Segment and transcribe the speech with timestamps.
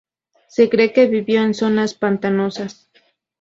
[0.47, 2.89] Se cree que vivió en zonas pantanosas.